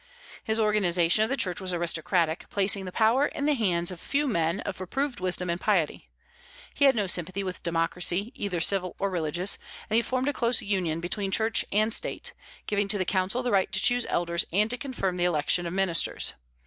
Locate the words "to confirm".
14.71-15.17